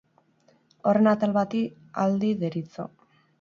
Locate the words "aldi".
2.05-2.33